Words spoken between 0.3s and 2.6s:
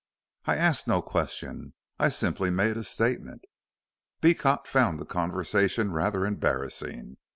"I asked no question. I simply